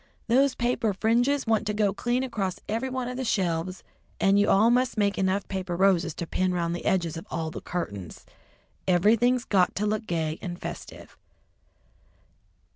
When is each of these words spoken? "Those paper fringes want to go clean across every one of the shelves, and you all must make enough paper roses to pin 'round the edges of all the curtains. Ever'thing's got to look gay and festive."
"Those 0.25 0.55
paper 0.55 0.95
fringes 0.95 1.45
want 1.45 1.67
to 1.67 1.75
go 1.75 1.93
clean 1.93 2.23
across 2.23 2.59
every 2.67 2.89
one 2.89 3.07
of 3.07 3.17
the 3.17 3.23
shelves, 3.23 3.83
and 4.19 4.39
you 4.39 4.49
all 4.49 4.71
must 4.71 4.97
make 4.97 5.15
enough 5.15 5.47
paper 5.47 5.75
roses 5.75 6.15
to 6.15 6.25
pin 6.25 6.55
'round 6.55 6.75
the 6.75 6.85
edges 6.85 7.17
of 7.17 7.27
all 7.29 7.51
the 7.51 7.61
curtains. 7.61 8.25
Ever'thing's 8.87 9.45
got 9.45 9.75
to 9.75 9.85
look 9.85 10.07
gay 10.07 10.39
and 10.41 10.59
festive." 10.59 11.15